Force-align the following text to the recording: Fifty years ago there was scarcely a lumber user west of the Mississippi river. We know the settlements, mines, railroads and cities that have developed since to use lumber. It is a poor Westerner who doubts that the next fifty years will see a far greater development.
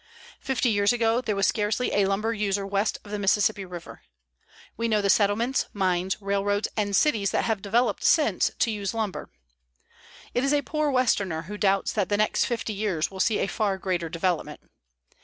Fifty 0.39 0.69
years 0.69 0.91
ago 0.91 1.21
there 1.21 1.35
was 1.35 1.45
scarcely 1.45 1.91
a 1.93 2.05
lumber 2.05 2.33
user 2.33 2.65
west 2.65 2.97
of 3.05 3.11
the 3.11 3.19
Mississippi 3.19 3.65
river. 3.65 4.01
We 4.75 4.87
know 4.87 4.99
the 4.99 5.11
settlements, 5.11 5.67
mines, 5.73 6.19
railroads 6.19 6.67
and 6.75 6.95
cities 6.95 7.29
that 7.29 7.43
have 7.43 7.61
developed 7.61 8.03
since 8.03 8.49
to 8.57 8.71
use 8.71 8.95
lumber. 8.95 9.29
It 10.33 10.43
is 10.43 10.53
a 10.55 10.63
poor 10.63 10.89
Westerner 10.89 11.43
who 11.43 11.55
doubts 11.55 11.91
that 11.93 12.09
the 12.09 12.17
next 12.17 12.45
fifty 12.45 12.73
years 12.73 13.11
will 13.11 13.19
see 13.19 13.37
a 13.37 13.45
far 13.45 13.77
greater 13.77 14.09
development. 14.09 14.61